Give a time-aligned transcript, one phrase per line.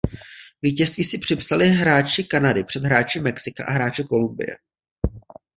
[0.61, 4.57] Vítězství si připsali hráči Kanady před hráči Mexika a hráči Kolumbie.